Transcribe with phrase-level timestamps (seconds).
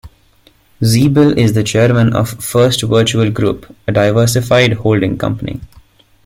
[0.81, 5.61] Siebel is the chairman of First Virtual Group, a diversified holding company.